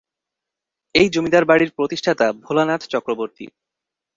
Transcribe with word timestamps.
এই 0.95 1.07
জমিদার 1.09 1.43
বাড়ির 1.45 1.71
প্রতিষ্ঠাতা 1.71 2.27
ভোলানাথ 2.43 2.81
চক্রবর্তী। 2.87 3.45